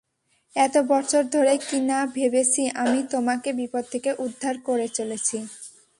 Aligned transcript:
এত 0.55 0.75
বছর 0.91 1.21
ধরে 1.35 1.53
কিনা 1.67 1.99
ভেবেছি 2.15 2.63
আমি 2.83 2.99
তোমাকে 3.13 3.49
বিপদ 3.59 3.83
থেকে 3.93 4.09
উদ্ধার 4.25 4.55
করে 4.67 4.87
চলেছি! 4.97 5.37